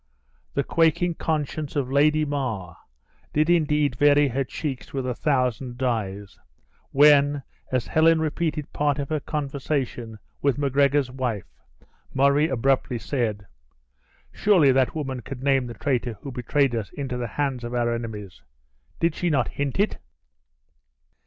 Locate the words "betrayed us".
16.31-16.89